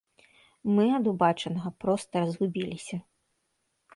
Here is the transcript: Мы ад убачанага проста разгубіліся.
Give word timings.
Мы 0.77 0.85
ад 0.99 1.05
убачанага 1.11 1.69
проста 1.85 2.13
разгубіліся. 2.25 2.97